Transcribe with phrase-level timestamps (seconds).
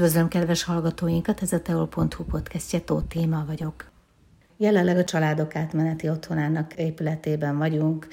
[0.00, 3.90] Üdvözlöm kedves hallgatóinkat, ez a teol.hu podcastje, Tóth Téma vagyok.
[4.56, 8.08] Jelenleg a Családok Átmeneti Otthonának épületében vagyunk,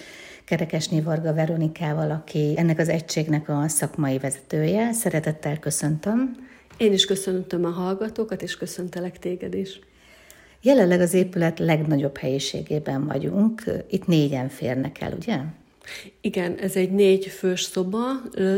[0.45, 4.91] Kerekesné Varga Veronikával, aki ennek az egységnek a szakmai vezetője.
[4.91, 6.35] Szeretettel köszöntöm.
[6.77, 9.79] Én is köszöntöm a hallgatókat, és köszöntelek téged is.
[10.61, 13.63] Jelenleg az épület legnagyobb helyiségében vagyunk.
[13.89, 15.39] Itt négyen férnek el, ugye?
[16.21, 18.01] Igen, ez egy négy fős szoba,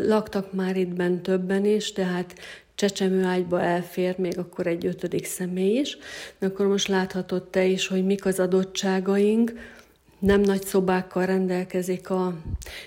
[0.06, 2.34] laktak már itt bent többen is, tehát
[2.80, 5.98] csecsemőágyba elfér még akkor egy ötödik személy is,
[6.40, 9.54] de akkor most láthatod te is, hogy mik az adottságaink,
[10.20, 12.34] nem nagy szobákkal rendelkezik a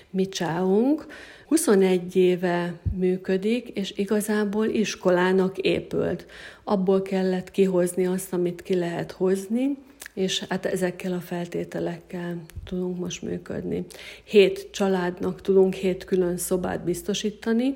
[0.09, 1.05] mi csáunk,
[1.47, 6.25] 21 éve működik, és igazából iskolának épült.
[6.63, 9.77] Abból kellett kihozni azt, amit ki lehet hozni,
[10.13, 13.85] és hát ezekkel a feltételekkel tudunk most működni.
[14.23, 17.75] Hét családnak tudunk hét külön szobát biztosítani.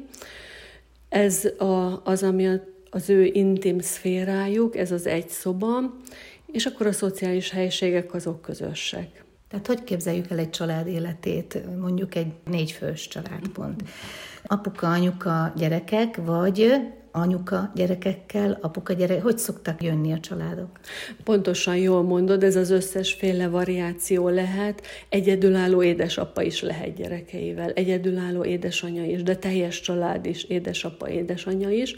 [1.09, 2.47] Ez a, az, ami
[2.89, 5.79] az ő intim szférájuk, ez az egy szoba,
[6.51, 9.25] és akkor a szociális helyiségek azok közösek.
[9.49, 13.83] Tehát hogy képzeljük el egy család életét, mondjuk egy négyfős családpont?
[14.43, 16.73] Apuka, anyuka, gyerekek, vagy
[17.17, 20.79] anyuka gyerekekkel, apuka gyerek, hogy szoktak jönni a családok?
[21.23, 24.81] Pontosan jól mondod, ez az összesféle variáció lehet.
[25.09, 31.95] Egyedülálló édesapa is lehet gyerekeivel, egyedülálló édesanyja is, de teljes család is, édesapa, édesanyja is.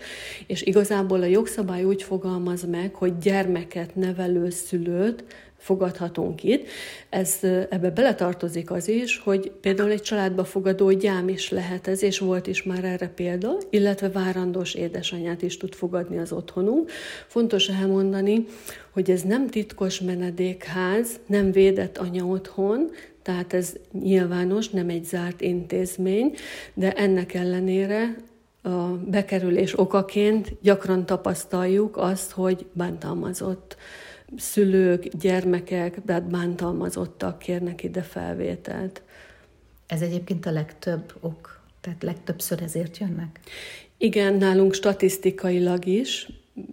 [0.48, 5.24] És igazából a jogszabály úgy fogalmaz meg, hogy gyermeket nevelő szülőt
[5.60, 6.68] fogadhatunk itt.
[7.10, 7.38] Ez,
[7.70, 12.48] ebbe beletartozik az is, hogy például egy családba fogadó gyám is lehet ez, és volt
[12.48, 16.92] is már erre példa, illetve várandós édesanyát is tud fogadni az otthonunk.
[17.28, 18.46] Fontos elmondani,
[18.94, 22.90] hogy ez nem titkos menedékház, nem védett anya otthon,
[23.22, 26.34] tehát ez nyilvános, nem egy zárt intézmény,
[26.74, 28.16] de ennek ellenére
[28.62, 33.78] a bekerülés okaként gyakran tapasztaljuk azt, hogy bántalmazott
[34.38, 39.02] szülők, gyermekek, bántalmazottak kérnek ide felvételt.
[39.88, 43.40] Ez egyébként a legtöbb ok, tehát legtöbbször ezért jönnek?
[43.98, 46.28] Igen, nálunk statisztikailag is,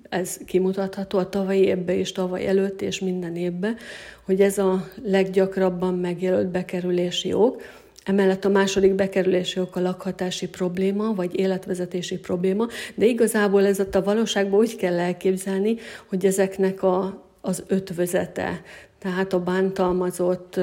[0.09, 3.77] ez kimutatható a tavalyi évben és tavaly előtt és minden évben,
[4.25, 7.63] hogy ez a leggyakrabban megjelölt bekerülési ok,
[8.07, 14.03] Emellett a második bekerülési ok a lakhatási probléma, vagy életvezetési probléma, de igazából ez a
[14.03, 18.63] valóságban úgy kell elképzelni, hogy ezeknek a az ötvözete.
[18.99, 20.61] Tehát a bántalmazott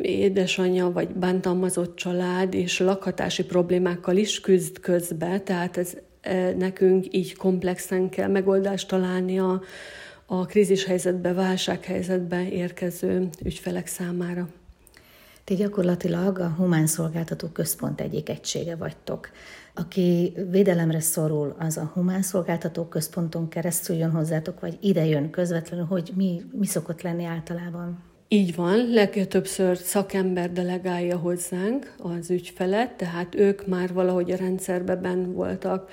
[0.00, 5.96] édesanyja vagy bántalmazott család és lakhatási problémákkal is küzd közbe, tehát ez
[6.56, 9.62] nekünk így komplexen kell megoldást találni a,
[10.26, 14.48] a krízishelyzetbe, válsághelyzetbe érkező ügyfelek számára.
[15.44, 19.30] Ti gyakorlatilag a Humán Szolgáltató Központ egyik egysége vagytok.
[19.74, 25.84] Aki védelemre szorul, az a Humán Szolgáltató Központon keresztül jön hozzátok, vagy ide jön közvetlenül,
[25.84, 28.02] hogy mi, mi szokott lenni általában?
[28.28, 35.90] Így van, legtöbbször szakember delegálja hozzánk az ügyfelet, tehát ők már valahogy a rendszerben voltak,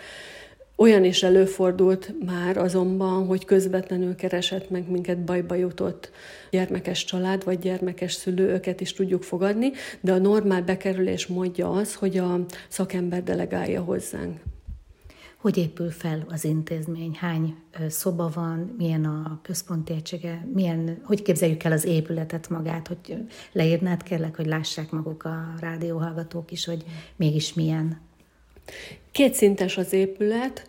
[0.80, 6.12] olyan is előfordult már azonban, hogy közvetlenül keresett meg minket bajba jutott
[6.52, 11.96] gyermekes család vagy gyermekes szülő, őket is tudjuk fogadni, de a normál bekerülés módja az,
[11.96, 14.40] hogy a szakember delegálja hozzánk.
[15.38, 17.16] Hogy épül fel az intézmény?
[17.20, 17.56] Hány
[17.90, 18.76] szoba van?
[18.78, 20.48] Milyen a központi egysége?
[20.54, 22.88] Milyen, hogy képzeljük el az épületet magát?
[22.88, 23.18] Hogy
[23.52, 26.84] leírnád kérlek, hogy lássák maguk a rádióhallgatók is, hogy
[27.16, 28.09] mégis milyen?
[29.12, 30.64] Kétszintes az épület,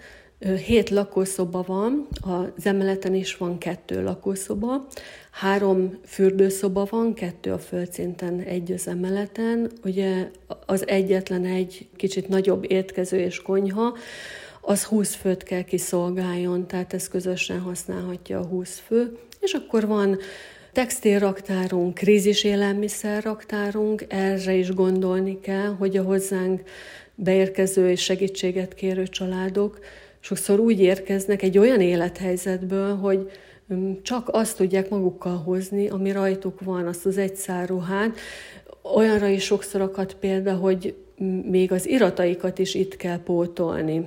[0.66, 4.86] hét lakószoba van, az emeleten is van kettő lakószoba,
[5.30, 9.70] három fürdőszoba van, kettő a földszinten, egy az emeleten.
[9.84, 10.30] Ugye
[10.66, 13.96] az egyetlen egy kicsit nagyobb étkező és konyha,
[14.60, 19.18] az 20 főt kell kiszolgáljon, tehát ezt közösen használhatja a 20 fő.
[19.40, 20.18] És akkor van
[20.72, 26.62] textilraktárunk, krízis élelmiszerraktárunk, erre is gondolni kell, hogy a hozzánk
[27.22, 29.78] beérkező és segítséget kérő családok
[30.20, 33.30] sokszor úgy érkeznek egy olyan élethelyzetből, hogy
[34.02, 38.18] csak azt tudják magukkal hozni, ami rajtuk van, azt az egy ruhát.
[38.94, 40.94] Olyanra is sokszor akad példa, hogy
[41.50, 44.04] még az irataikat is itt kell pótolni.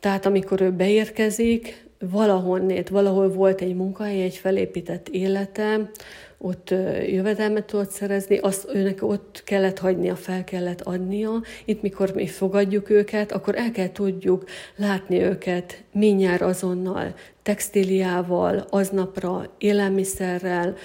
[0.00, 5.90] Tehát amikor ő beérkezik, valahonnét, valahol volt egy munkahely, egy felépített élete,
[6.38, 6.70] ott
[7.06, 11.42] jövedelmet tudott szerezni, azt őnek ott kellett hagynia, fel kellett adnia.
[11.64, 14.44] Itt, mikor mi fogadjuk őket, akkor el kell tudjuk
[14.76, 20.76] látni őket mindjárt azonnal, textíliával, aznapra, élelmiszerrel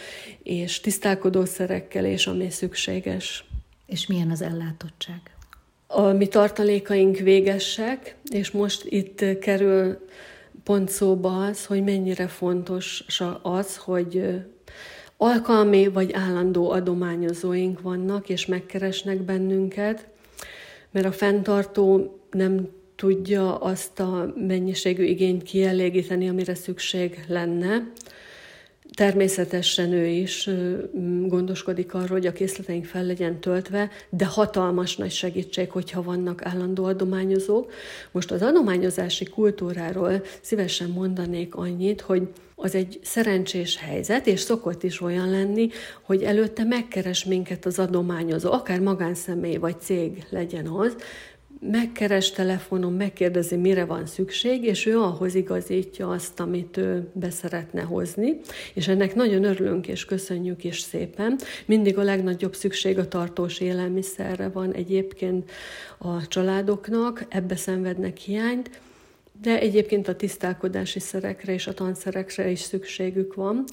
[0.43, 3.45] és tisztálkodószerekkel, és ami szükséges.
[3.85, 5.21] És milyen az ellátottság?
[5.87, 9.99] A mi tartalékaink végesek, és most itt kerül
[10.63, 13.05] pont szóba az, hogy mennyire fontos
[13.41, 14.41] az, hogy
[15.17, 20.07] alkalmi vagy állandó adományozóink vannak, és megkeresnek bennünket,
[20.91, 27.91] mert a fenntartó nem tudja azt a mennyiségű igényt kielégíteni, amire szükség lenne.
[28.93, 30.49] Természetesen ő is
[31.27, 36.83] gondoskodik arról, hogy a készleteink fel legyen töltve, de hatalmas nagy segítség, hogyha vannak állandó
[36.85, 37.71] adományozók.
[38.11, 45.01] Most az adományozási kultúráról szívesen mondanék annyit, hogy az egy szerencsés helyzet, és szokott is
[45.01, 45.69] olyan lenni,
[46.01, 50.95] hogy előtte megkeres minket az adományozó, akár magánszemély vagy cég legyen az,
[51.71, 58.39] megkeres telefonon, megkérdezi, mire van szükség, és ő ahhoz igazítja azt, amit ő beszeretne hozni,
[58.73, 61.39] és ennek nagyon örülünk és köszönjük is szépen.
[61.65, 65.51] Mindig a legnagyobb szükség a tartós élelmiszerre van egyébként
[65.97, 68.69] a családoknak, ebbe szenvednek hiányt,
[69.41, 73.63] de egyébként a tisztálkodási szerekre és a tanszerekre is szükségük van.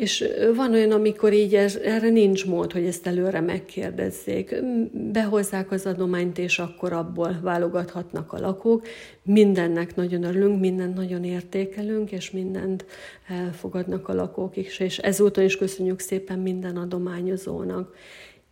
[0.00, 0.24] És
[0.54, 4.54] van olyan, amikor így ez, erre nincs mód, hogy ezt előre megkérdezzék.
[4.92, 8.86] Behozzák az adományt, és akkor abból válogathatnak a lakók.
[9.22, 12.84] Mindennek nagyon örülünk, mindent nagyon értékelünk, és mindent
[13.28, 14.78] elfogadnak a lakók is.
[14.78, 17.94] És ezúton is köszönjük szépen minden adományozónak.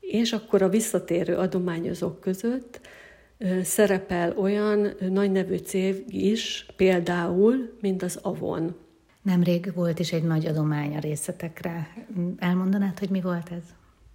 [0.01, 2.81] És akkor a visszatérő adományozók között
[3.63, 8.87] szerepel olyan nagy nevű cég is, például, mint az Avon.
[9.29, 11.95] Nemrég volt is egy nagy adomány a részletekre.
[12.39, 13.63] Elmondanád, hogy mi volt ez?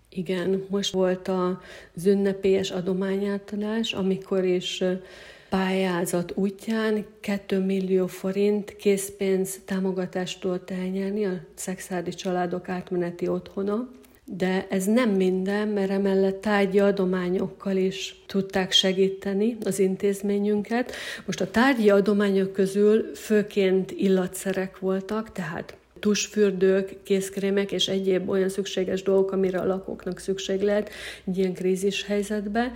[0.10, 4.84] Igen, most volt az ünnepélyes adományátadás, amikor is
[5.50, 13.90] pályázat útján 2 millió forint készpénz támogatást tudott elnyerni a szexádi családok átmeneti otthona
[14.26, 20.92] de ez nem minden, mert emellett tárgyi adományokkal is tudták segíteni az intézményünket.
[21.26, 29.04] Most a tárgyi adományok közül főként illatszerek voltak, tehát tusfürdők, készkrémek és egyéb olyan szükséges
[29.04, 30.90] dolgok, amire a lakóknak szükség lehet
[31.26, 32.72] egy ilyen krízis helyzetbe.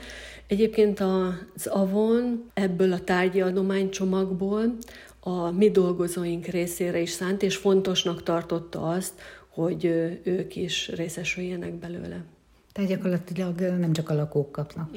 [0.48, 4.78] Egyébként az Avon ebből a tárgyi adománycsomagból
[5.20, 9.14] a mi dolgozóink részére is szánt, és fontosnak tartotta azt,
[9.58, 9.86] hogy
[10.24, 12.24] ők is részesüljenek belőle.
[12.72, 14.90] Tehát gyakorlatilag nem csak a lakók kapnak.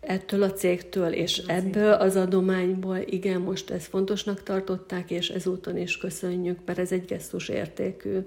[0.00, 5.76] Ettől a cégtől és a ebből az adományból, igen, most ezt fontosnak tartották, és ezúton
[5.76, 8.18] is köszönjük, mert ez egy gesztus értékű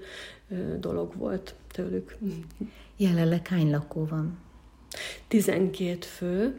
[0.80, 2.16] dolog volt tőlük.
[2.96, 4.38] Jelenleg hány lakó van?
[5.28, 6.56] 12 fő,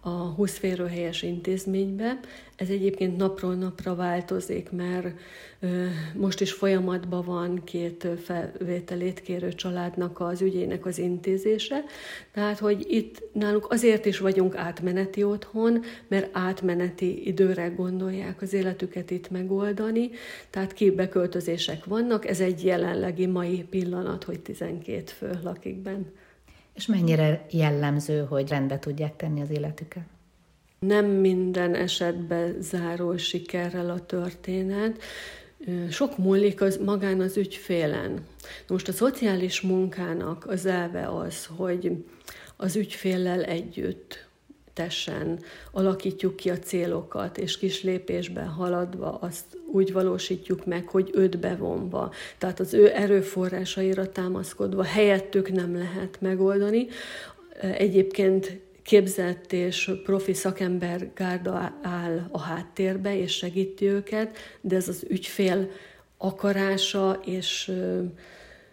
[0.00, 2.20] a 20 férőhelyes intézménybe.
[2.56, 5.06] Ez egyébként napról napra változik, mert
[6.14, 11.84] most is folyamatban van két felvételét kérő családnak az ügyének az intézése.
[12.32, 19.10] Tehát, hogy itt náluk azért is vagyunk átmeneti otthon, mert átmeneti időre gondolják az életüket
[19.10, 20.10] itt megoldani,
[20.50, 26.12] tehát kibeköltözések vannak, ez egy jelenlegi mai pillanat, hogy 12 fő lakik benne.
[26.74, 30.02] És mennyire jellemző, hogy rendbe tudják tenni az életüket?
[30.78, 35.02] Nem minden esetben zárul sikerrel a történet.
[35.90, 38.26] Sok múlik az magán az ügyfélen.
[38.68, 42.04] Most a szociális munkának az elve az, hogy
[42.56, 44.28] az ügyféllel együtt
[44.72, 45.38] tessen,
[45.72, 52.12] alakítjuk ki a célokat, és kis lépésben haladva azt úgy valósítjuk meg, hogy őt bevonva,
[52.38, 56.86] tehát az ő erőforrásaira támaszkodva helyettük nem lehet megoldani.
[57.60, 65.04] Egyébként képzett és profi szakember gárda áll a háttérbe, és segíti őket, de ez az
[65.08, 65.70] ügyfél
[66.18, 67.72] akarása és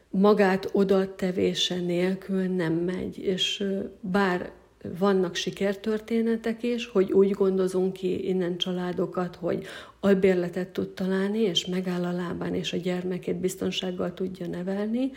[0.10, 3.64] magát odatevése nélkül nem megy, és
[4.00, 4.52] bár
[4.98, 9.66] vannak sikertörténetek is, hogy úgy gondozunk ki innen családokat, hogy
[10.00, 15.12] albérletet tud találni, és megáll a lábán, és a gyermekét biztonsággal tudja nevelni,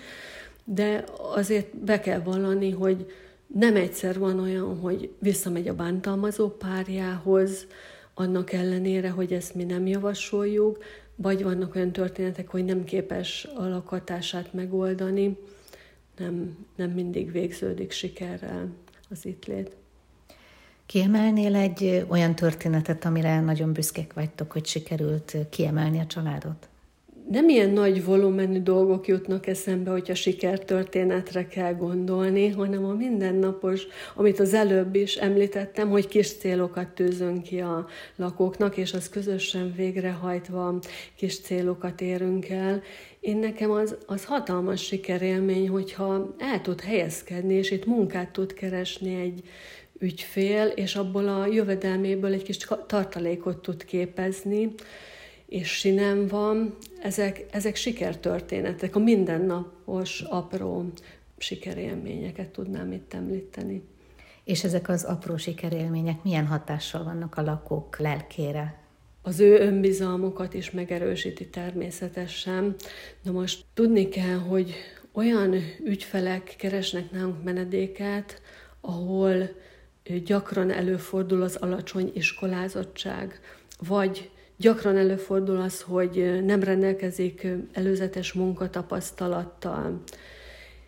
[0.64, 3.06] de azért be kell vallani, hogy
[3.46, 7.66] nem egyszer van olyan, hogy visszamegy a bántalmazó párjához,
[8.14, 10.78] annak ellenére, hogy ezt mi nem javasoljuk,
[11.16, 15.38] vagy vannak olyan történetek, hogy nem képes a lakhatását megoldani,
[16.18, 18.68] nem, nem mindig végződik sikerrel
[19.10, 19.76] az itt lét.
[20.86, 26.69] Kiemelnél egy olyan történetet, amire nagyon büszkék vagytok, hogy sikerült kiemelni a családot?
[27.30, 34.40] Nem ilyen nagy volumenű dolgok jutnak eszembe, hogyha sikertörténetre kell gondolni, hanem a mindennapos, amit
[34.40, 40.78] az előbb is említettem, hogy kis célokat tűzünk ki a lakóknak, és az közösen végrehajtva
[41.16, 42.82] kis célokat érünk el,
[43.20, 49.20] én nekem az, az hatalmas sikerélmény, hogyha el tud helyezkedni, és itt munkát tud keresni
[49.20, 49.42] egy
[49.98, 52.56] ügyfél, és abból a jövedelméből egy kis
[52.86, 54.74] tartalékot tud képezni,
[55.50, 60.90] és sinem van, ezek, ezek sikertörténetek, a mindennapos, apró
[61.38, 63.82] sikerélményeket tudnám itt említeni.
[64.44, 68.78] És ezek az apró sikerélmények milyen hatással vannak a lakók lelkére?
[69.22, 72.74] Az ő önbizalmukat is megerősíti természetesen.
[73.22, 74.74] Na most tudni kell, hogy
[75.12, 75.54] olyan
[75.84, 78.42] ügyfelek keresnek nálunk menedéket,
[78.80, 79.48] ahol
[80.24, 83.40] gyakran előfordul az alacsony iskolázottság,
[83.78, 84.30] vagy
[84.60, 90.02] gyakran előfordul az, hogy nem rendelkezik előzetes munkatapasztalattal,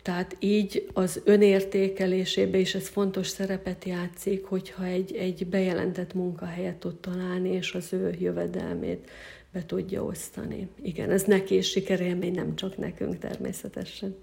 [0.01, 6.95] tehát így az önértékelésébe is ez fontos szerepet játszik, hogyha egy, egy bejelentett munkahelyet tud
[6.95, 9.09] találni, és az ő jövedelmét
[9.51, 10.69] be tudja osztani.
[10.81, 14.15] Igen, ez neki is sikerélmény, nem csak nekünk természetesen.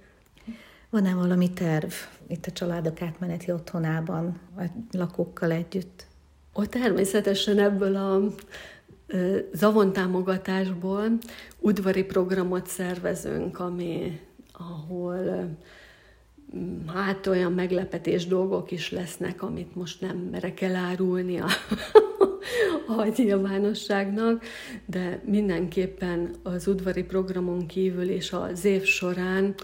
[0.91, 1.93] Van-e valami terv
[2.27, 6.07] itt a családok átmeneti otthonában, a lakókkal együtt?
[6.59, 8.23] Ó, természetesen ebből a
[9.53, 11.19] zavontámogatásból
[11.59, 14.21] udvari programot szervezünk, ami
[14.53, 15.49] ahol
[16.87, 21.47] hát olyan meglepetés dolgok is lesznek, amit most nem merek elárulni a,
[22.97, 24.45] a nyilvánosságnak,
[24.87, 29.55] de mindenképpen az udvari programon kívül és az év során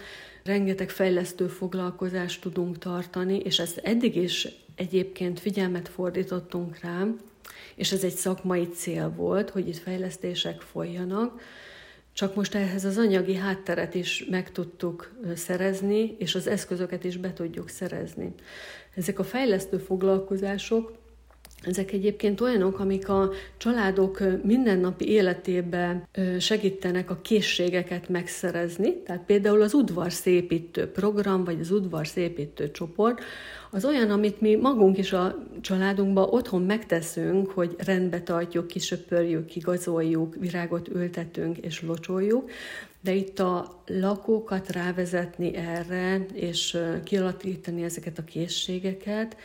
[0.45, 7.07] rengeteg fejlesztő foglalkozást tudunk tartani, és ezt eddig is egyébként figyelmet fordítottunk rá,
[7.77, 11.41] és ez egy szakmai cél volt, hogy itt fejlesztések folyjanak,
[12.13, 17.33] csak most ehhez az anyagi hátteret is meg tudtuk szerezni, és az eszközöket is be
[17.33, 18.35] tudjuk szerezni.
[18.95, 20.93] Ezek a fejlesztő foglalkozások,
[21.63, 26.09] ezek egyébként olyanok, amik a családok mindennapi életébe
[26.39, 29.03] segítenek a készségeket megszerezni.
[29.03, 33.21] Tehát például az udvarszépítő program, vagy az udvarszépítő csoport,
[33.71, 40.35] az olyan, amit mi magunk is a családunkban otthon megteszünk, hogy rendbe tartjuk, kisöpörjük, kigazoljuk,
[40.35, 42.51] virágot ültetünk és locsoljuk,
[43.01, 49.37] de itt a lakókat rávezetni erre, és kialakítani ezeket a készségeket,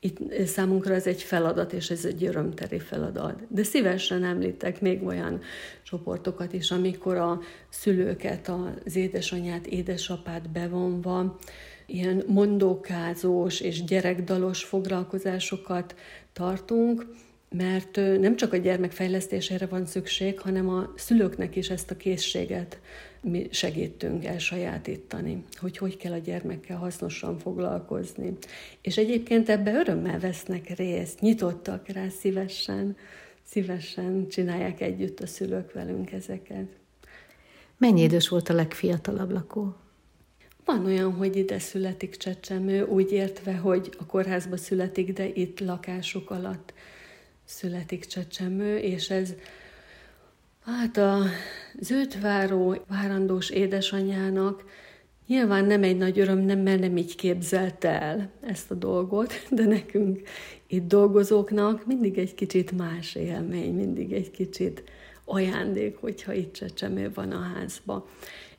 [0.00, 3.42] itt számunkra ez egy feladat, és ez egy örömteri feladat.
[3.48, 5.40] De szívesen említek még olyan
[5.82, 8.50] csoportokat is, amikor a szülőket,
[8.84, 11.38] az édesanyát, édesapát bevonva,
[11.86, 15.94] ilyen mondókázós és gyerekdalos foglalkozásokat
[16.32, 17.06] tartunk,
[17.56, 22.80] mert nem csak a gyermek fejlesztésére van szükség, hanem a szülőknek is ezt a készséget
[23.22, 28.36] mi segítünk elsajátítani, hogy hogy kell a gyermekkel hasznosan foglalkozni.
[28.80, 32.96] És egyébként ebbe örömmel vesznek részt, nyitottak rá szívesen,
[33.42, 36.66] szívesen csinálják együtt a szülők velünk ezeket.
[37.76, 39.76] Mennyi idős volt a legfiatalabb lakó?
[40.64, 46.30] Van olyan, hogy ide születik csecsemő, úgy értve, hogy a kórházba születik, de itt lakásuk
[46.30, 46.72] alatt
[47.50, 49.34] születik csecsemő, és ez
[50.64, 51.22] hát a
[51.80, 54.64] zöldváró várandós édesanyának
[55.26, 59.64] nyilván nem egy nagy öröm, nem, mert nem így képzelte el ezt a dolgot, de
[59.64, 60.20] nekünk
[60.66, 64.82] itt dolgozóknak mindig egy kicsit más élmény, mindig egy kicsit
[65.24, 68.08] ajándék, hogyha itt csecsemő van a házba.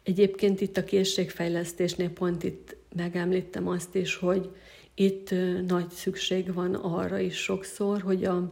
[0.04, 4.50] Egyébként itt a készségfejlesztésnél pont itt megemlítem azt is, hogy
[4.96, 5.30] itt
[5.68, 8.52] nagy szükség van arra is sokszor, hogy a,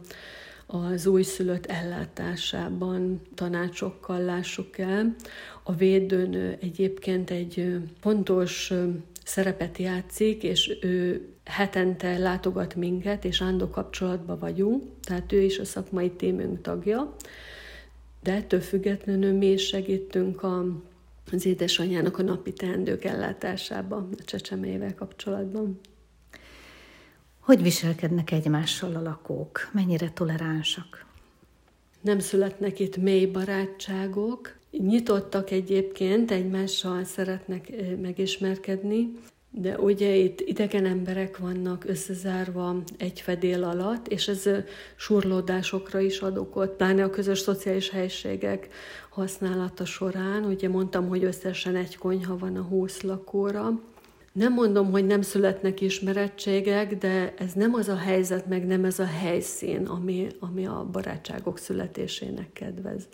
[0.66, 5.14] az újszülött ellátásában tanácsokkal lássuk el.
[5.62, 8.72] A védőnő egyébként egy fontos
[9.24, 15.64] szerepet játszik, és ő hetente látogat minket, és ándó kapcsolatban vagyunk, tehát ő is a
[15.64, 17.14] szakmai témünk tagja,
[18.22, 20.64] de ettől függetlenül mi is segítünk a
[21.32, 25.80] az édesanyjának a napi teendők ellátásában, a csecsemével kapcsolatban.
[27.40, 29.70] Hogy viselkednek egymással a lakók?
[29.72, 31.06] Mennyire toleránsak?
[32.00, 39.12] Nem születnek itt mély barátságok, nyitottak egyébként, egymással szeretnek megismerkedni,
[39.50, 44.48] de ugye itt idegen emberek vannak összezárva egy fedél alatt, és ez
[44.96, 48.68] surlódásokra is ad okot, pláne a közös szociális helységek
[49.08, 50.44] használata során.
[50.44, 53.80] Ugye mondtam, hogy összesen egy konyha van a 20 lakóra.
[54.32, 58.98] Nem mondom, hogy nem születnek ismerettségek, de ez nem az a helyzet, meg nem ez
[58.98, 63.08] a helyszín, ami, ami a barátságok születésének kedvez.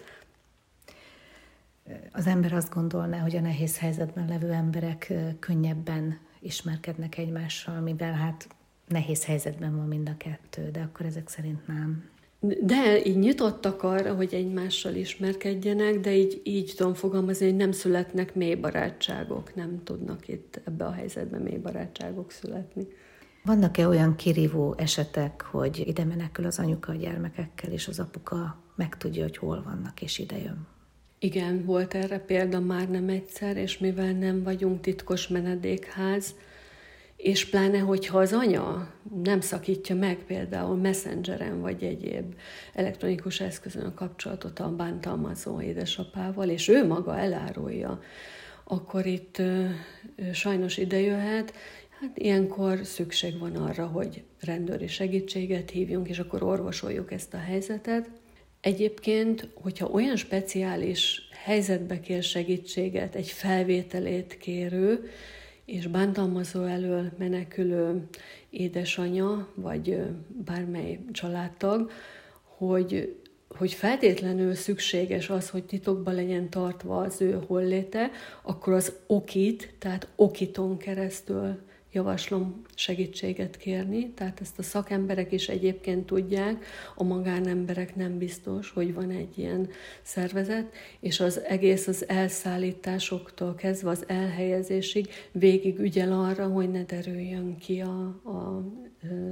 [2.12, 8.48] Az ember azt gondolná, hogy a nehéz helyzetben levő emberek könnyebben ismerkednek egymással, mivel hát
[8.88, 12.08] nehéz helyzetben van mind a kettő, de akkor ezek szerint nem.
[12.40, 18.34] De így nyitottak arra, hogy egymással ismerkedjenek, de így, így tudom fogalmazni, hogy nem születnek
[18.34, 22.86] mély barátságok, nem tudnak itt ebbe a helyzetben mély barátságok születni.
[23.44, 29.22] Vannak-e olyan kirívó esetek, hogy ide menekül az anyuka a gyermekekkel, és az apuka megtudja,
[29.22, 30.66] hogy hol vannak, és ide jön?
[31.18, 36.34] Igen, volt erre példa már nem egyszer, és mivel nem vagyunk titkos menedékház,
[37.16, 38.90] és pláne, hogyha az anya
[39.22, 42.34] nem szakítja meg például messengeren vagy egyéb
[42.74, 48.00] elektronikus eszközön a kapcsolatot a bántalmazó édesapával, és ő maga elárulja,
[48.64, 49.64] akkor itt ö,
[50.32, 51.52] sajnos ide jöhet,
[52.00, 58.10] Hát ilyenkor szükség van arra, hogy rendőri segítséget hívjunk, és akkor orvosoljuk ezt a helyzetet.
[58.60, 65.10] Egyébként, hogyha olyan speciális helyzetbe kér segítséget egy felvételét kérő,
[65.66, 68.08] és bántalmazó elől menekülő
[68.50, 70.02] édesanya, vagy
[70.44, 71.90] bármely családtag,
[72.42, 73.16] hogy,
[73.48, 78.10] hogy feltétlenül szükséges az, hogy titokban legyen tartva az ő holléte,
[78.42, 81.58] akkor az okit, tehát okiton keresztül
[81.96, 88.94] javaslom segítséget kérni, tehát ezt a szakemberek is egyébként tudják, a magánemberek nem biztos, hogy
[88.94, 89.68] van egy ilyen
[90.02, 97.56] szervezet, és az egész az elszállításoktól kezdve az elhelyezésig végig ügyel arra, hogy ne derüljön
[97.58, 98.64] ki a, a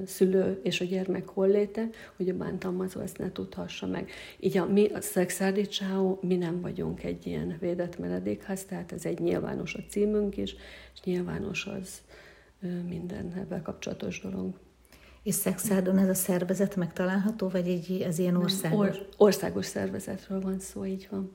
[0.07, 4.11] szülő és a gyermek holléte, hogy a bántalmazó ezt ne tudhassa meg.
[4.41, 9.05] Így a, mi a Szexárdi Csáó, mi nem vagyunk egy ilyen védett menedékház, tehát ez
[9.05, 10.57] egy nyilvános a címünk is,
[10.95, 12.03] és nyilvános az,
[12.89, 14.59] minden ebben kapcsolatos dolog.
[15.23, 18.89] És Szexádon ez a szervezet megtalálható, vagy egy, ez ilyen országos?
[18.89, 21.33] Or, országos szervezetről van szó, így van.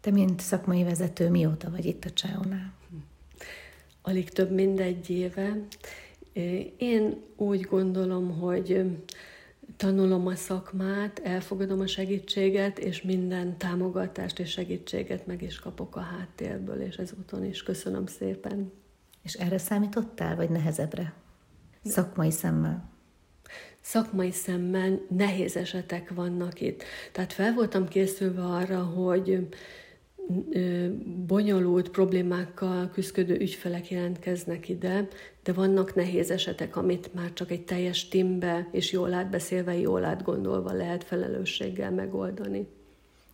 [0.00, 2.72] Te, mint szakmai vezető, mióta vagy itt a Csáonál?
[4.02, 5.56] Alig több mint egy éve.
[6.76, 8.84] Én úgy gondolom, hogy
[9.76, 16.00] tanulom a szakmát, elfogadom a segítséget, és minden támogatást és segítséget meg is kapok a
[16.00, 18.72] háttérből, és ezúton is köszönöm szépen.
[19.22, 21.12] És erre számítottál, vagy nehezebbre?
[21.84, 22.88] Szakmai szemmel?
[23.80, 26.82] Szakmai szemmel nehéz esetek vannak itt.
[27.12, 29.48] Tehát fel voltam készülve arra, hogy
[31.26, 35.08] bonyolult problémákkal küzdő ügyfelek jelentkeznek ide,
[35.42, 40.72] de vannak nehéz esetek, amit már csak egy teljes timbe és jól átbeszélve, jól átgondolva
[40.72, 42.66] lehet felelősséggel megoldani.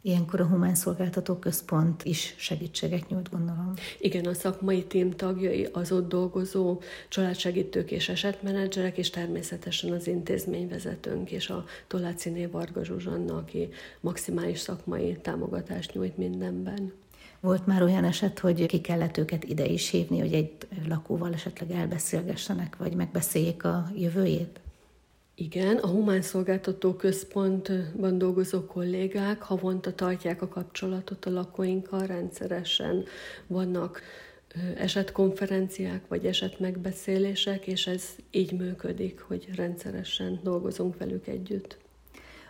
[0.06, 3.72] Ilyenkor a Humán Szolgáltató Központ is segítséget nyújt, gondolom.
[3.98, 11.30] Igen, a szakmai tím tagjai, az ott dolgozó családsegítők és esetmenedzserek, és természetesen az intézményvezetőnk
[11.30, 13.68] és a Toláciné Varga Zsuzsanna, aki
[14.00, 16.92] maximális szakmai támogatást nyújt mindenben.
[17.40, 20.52] Volt már olyan eset, hogy ki kellett őket ide is hívni, hogy egy
[20.88, 24.60] lakóval esetleg elbeszélgessenek, vagy megbeszéljék a jövőjét?
[25.38, 33.04] Igen, a Humán Szolgáltató Központban dolgozó kollégák havonta tartják a kapcsolatot a lakóinkkal rendszeresen.
[33.46, 34.00] Vannak
[34.76, 41.78] esetkonferenciák vagy esetmegbeszélések, és ez így működik, hogy rendszeresen dolgozunk velük együtt.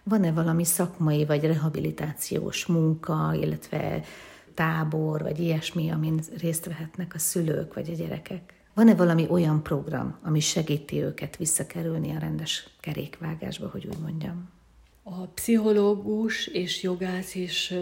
[0.02, 4.04] Van-e valami szakmai vagy rehabilitációs munka, illetve
[4.54, 8.55] tábor, vagy ilyesmi, amin részt vehetnek a szülők vagy a gyerekek?
[8.76, 14.48] Van-e valami olyan program, ami segíti őket visszakerülni a rendes kerékvágásba, hogy úgy mondjam?
[15.02, 17.74] A pszichológus és jogász is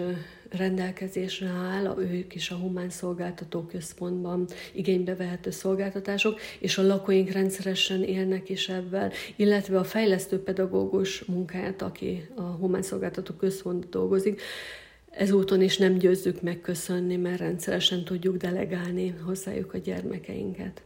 [0.50, 8.02] rendelkezésre áll, ők is a Humán Szolgáltató Központban igénybe vehető szolgáltatások, és a lakóink rendszeresen
[8.02, 14.40] élnek is ebben, illetve a fejlesztő pedagógus munkáját, aki a Humán Szolgáltató Központban dolgozik,
[15.16, 20.83] ezúton is nem győzzük megköszönni, mert rendszeresen tudjuk delegálni hozzájuk a gyermekeinket.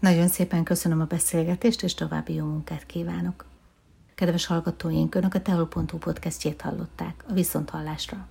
[0.00, 3.46] Nagyon szépen köszönöm a beszélgetést, és további jó munkát kívánok.
[4.14, 8.28] Kedves hallgatóink, Önök a Teol.hu podcastjét hallották, a Viszonthallásra.